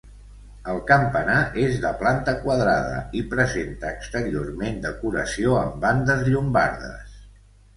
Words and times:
El 0.71 0.77
campanar 0.91 1.35
és 1.63 1.75
de 1.83 1.91
planta 1.99 2.33
quadrada 2.45 2.97
i 3.19 3.23
presenta 3.35 3.93
exteriorment 3.99 4.81
decoració 4.87 5.55
amb 5.61 5.79
bandes 5.85 6.25
llombardes. 6.33 7.25